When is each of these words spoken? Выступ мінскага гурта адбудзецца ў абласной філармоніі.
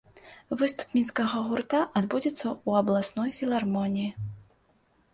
Выступ 0.61 0.95
мінскага 0.97 1.43
гурта 1.51 1.83
адбудзецца 2.03 2.45
ў 2.47 2.69
абласной 2.83 3.39
філармоніі. 3.39 4.11